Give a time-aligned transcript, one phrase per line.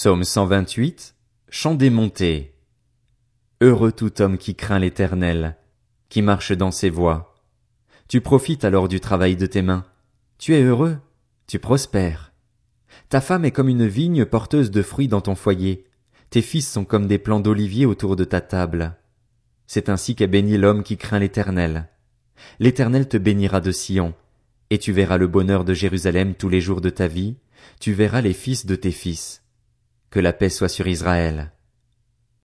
[0.00, 1.16] Psaume 128,
[1.48, 2.54] Chant des montées.
[3.60, 5.56] Heureux tout homme qui craint l'éternel,
[6.08, 7.34] qui marche dans ses voies.
[8.06, 9.84] Tu profites alors du travail de tes mains.
[10.38, 10.98] Tu es heureux,
[11.48, 12.32] tu prospères.
[13.08, 15.84] Ta femme est comme une vigne porteuse de fruits dans ton foyer.
[16.30, 18.94] Tes fils sont comme des plants d'olivier autour de ta table.
[19.66, 21.88] C'est ainsi qu'est béni l'homme qui craint l'éternel.
[22.60, 24.14] L'éternel te bénira de Sion,
[24.70, 27.34] et tu verras le bonheur de Jérusalem tous les jours de ta vie,
[27.80, 29.42] tu verras les fils de tes fils.
[30.18, 31.52] Que la paix soit sur Israël.